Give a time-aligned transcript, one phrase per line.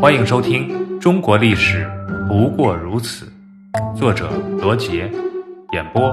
[0.00, 0.68] 欢迎收听
[1.00, 1.84] 《中国历史
[2.28, 3.26] 不过如此》，
[3.98, 5.10] 作者罗杰，
[5.72, 6.08] 演播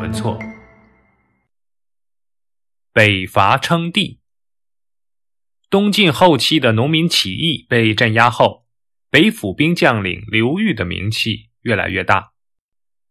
[0.00, 0.36] 文措。
[2.92, 4.18] 北伐称帝。
[5.70, 8.66] 东晋后期的农民起义被镇压后，
[9.10, 12.32] 北府兵将领刘裕的名气越来越大。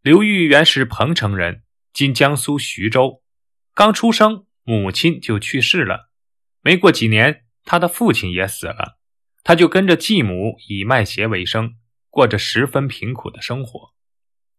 [0.02, 1.64] 刘裕原是彭城人，
[1.94, 3.24] 今江苏徐州。
[3.74, 6.12] 刚出生，母亲就去世了。
[6.62, 8.99] 没过几年，他的父亲也死了。
[9.50, 11.74] 他就跟着继母以卖鞋为生，
[12.12, 13.96] 过着十分贫苦的生活。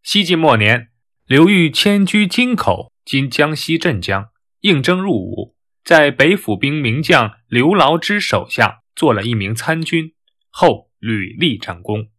[0.03, 0.89] 西晋末年，
[1.25, 10.11] 刘裕迁居京口（今江西镇江），应征入伍，在北府兵名将刘牢之手下做了一名参军，
[10.49, 12.09] 后屡立战功。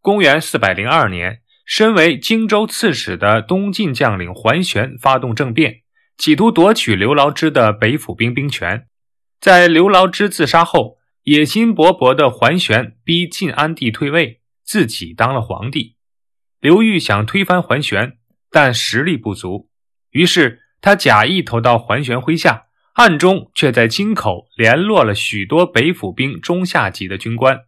[0.00, 5.82] 公元四百零二年，身为荆州刺史的东晋将领桓玄发动政变，
[6.16, 8.86] 企图夺取刘牢之的北府兵兵权。
[9.38, 15.96] 在刘牢之自杀后，野心勃勃的桓玄逼晋安帝退位，自己当了皇帝。
[16.60, 18.16] 刘裕想推翻桓玄，
[18.50, 19.68] 但实力不足，
[20.10, 27.60] 于是他假意投到桓玄麾下，暗中却在京口联络了许多北府兵中下级的军官。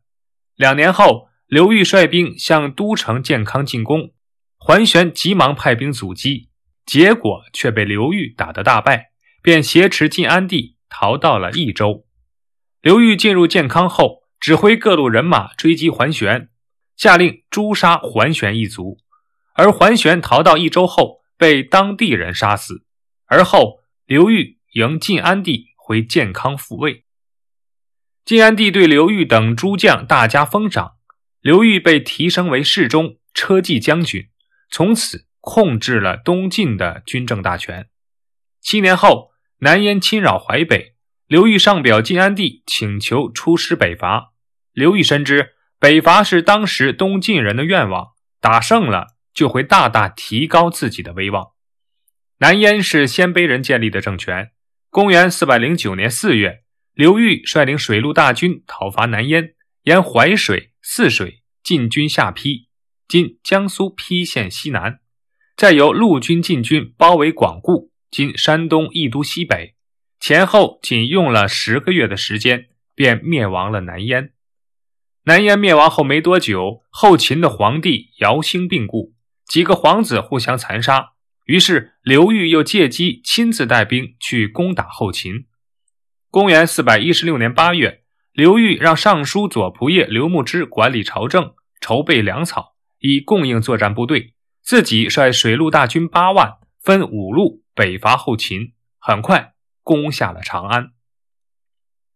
[0.56, 4.12] 两年后，刘裕率兵向都城建康进攻，
[4.56, 6.48] 桓玄急忙派兵阻击，
[6.86, 9.10] 结果却被刘裕打得大败，
[9.42, 12.06] 便挟持晋安帝逃到了益州。
[12.82, 16.48] 刘裕进入建康后，指挥各路人马追击桓玄，
[16.96, 18.98] 下令诛杀桓玄一族。
[19.54, 22.84] 而桓玄逃到益州后，被当地人杀死。
[23.26, 27.04] 而后，刘裕迎晋安帝回建康复位。
[28.24, 30.94] 晋安帝对刘裕等诸将大加封赏，
[31.40, 34.28] 刘裕被提升为侍中、车骑将军，
[34.68, 37.88] 从此控制了东晋的军政大权。
[38.60, 40.96] 七年后，南燕侵扰淮北。
[41.32, 44.34] 刘裕上表晋安帝，请求出师北伐。
[44.74, 51.52] 刘裕深知北伐是当时东晋人的愿望，打胜了就会大大提高自己的威望。
[52.40, 54.50] 南燕是鲜卑人建立的政权。
[54.90, 59.54] 公元四百零九年四月，刘裕率领水陆大军讨伐南燕，
[59.84, 62.68] 沿淮水、泗水进军下邳
[63.08, 65.00] （今江苏邳县西南），
[65.56, 69.71] 再由陆军进军包围广固（今山东益都西北）。
[70.22, 74.34] 前后仅用了十个月的时间，便灭亡了南燕。
[75.24, 81.14] 南燕灭亡后没多久，后秦的皇帝姚兴病故，几个皇子互相残杀。
[81.46, 85.46] 于是刘裕又借机亲自带兵去攻打后秦。
[86.30, 98.74] 公元四百一十六年八月，刘裕让尚书左仆射刘牧之管理朝政，筹备粮草，以供应作战部队，自己率水陆大军八万，分五路北伐后秦。
[99.00, 99.51] 很快。
[99.82, 100.92] 攻下了长安。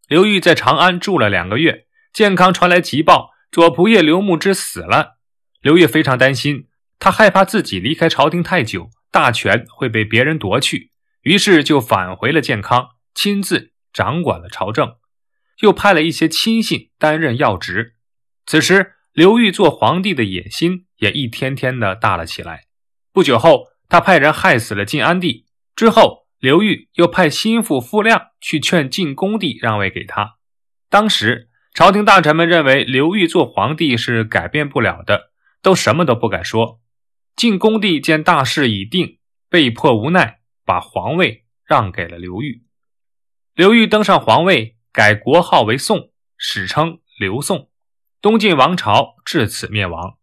[0.09, 5.19] 刘裕在长安住了两个月，健康传来急报，左仆射刘牧之死了。
[5.61, 6.69] 刘裕非常担心，
[7.01, 14.95] 他害怕自己离开朝廷太久，大权会被别人夺去，于是就返回了健康，亲自掌管了朝政，
[15.61, 17.97] 又派了一些亲信担任要职。
[18.47, 22.67] 此时，刘裕做皇帝的野心也一天天的大了起来。
[23.13, 26.26] 不久后，他派人害死了晋安帝，之后。
[26.39, 30.37] 刘裕又派心腹傅亮去劝晋恭帝让位给他。
[30.91, 35.33] 当时朝廷大臣们认为刘裕做皇帝是改变不了的，
[35.63, 36.81] 都什么都不敢说。
[37.35, 42.63] 晋恭帝见大势已定，被迫无奈，把皇位让给了刘裕。
[43.55, 47.71] 刘裕登上皇位，改国号为宋，史称刘宋。
[48.21, 50.19] 东晋王朝至此灭亡。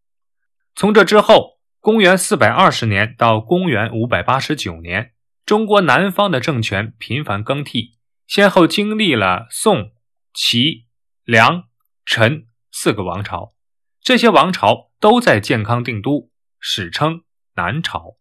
[0.75, 5.12] 从这之后，公元四百二十年到公元五百八十九年。
[5.53, 9.91] 中国南方的政权频繁更替，先后经历了宋、
[10.33, 10.87] 齐、
[11.25, 11.65] 梁、
[12.03, 13.53] 陈四个王朝，
[14.01, 17.21] 这些王朝都在建康定都，史称
[17.53, 18.17] 南朝。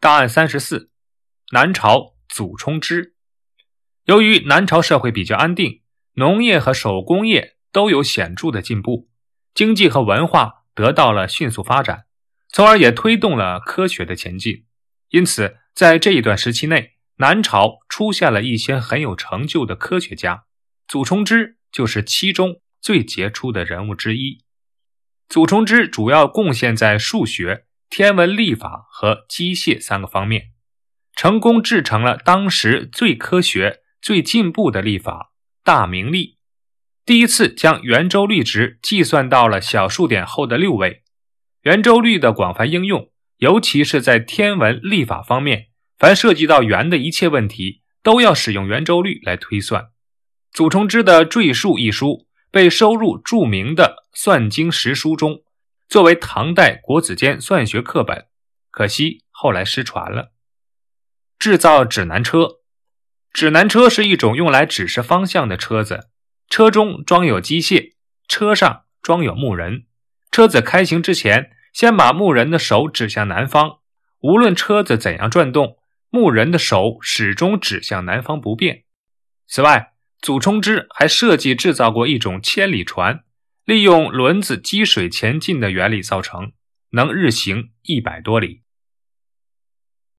[0.00, 0.90] 档案三十四：
[1.52, 3.16] 南朝祖冲之。
[4.06, 5.82] 由于南朝社会比较安定，
[6.14, 9.10] 农业和手工业都有显著的进步，
[9.52, 12.05] 经济和文化得到了迅速发展。
[12.56, 14.64] 从而也推动了科学的前进，
[15.10, 20.44] 因此在这一段时期内，南朝出现了一些很有成就的科学家，
[20.88, 24.42] 祖冲之就是其中最杰出的人物之一。
[25.28, 30.52] 祖冲之主要贡献在数学、天文历法和机械三个方面，
[31.14, 36.38] 成功制成了当时最科学、最进步的历法——大明历，
[37.04, 41.02] 第一次将圆周率值计算到了小数点后的六位。
[41.66, 45.66] 圆周率的广泛应用，尤其是在天文历法方面，
[45.98, 49.88] 凡涉及到圆的一切问题，都要使用圆周率来推算。
[50.52, 55.42] 祖冲之的《赘述》一书被收入著名的《算经十书》中，
[55.88, 58.26] 作为唐代国子监算学课本，
[58.70, 60.30] 可惜后来失传了。
[61.36, 62.60] 制造指南车，
[63.32, 66.10] 指南车是一种用来指示方向的车子，
[66.48, 67.94] 车中装有机械，
[68.28, 69.86] 车上装有木人。
[70.30, 73.80] 车子开行之前，先把牧人的手指向南方，
[74.20, 75.76] 无论车子怎样转动，
[76.08, 78.84] 牧人的手始终指向南方不变。
[79.46, 79.92] 此外，
[80.22, 83.24] 祖冲之还设计制造过一种千里船，
[83.66, 86.52] 利用轮子积水前进的原理造成，
[86.92, 88.62] 能日行一百多里。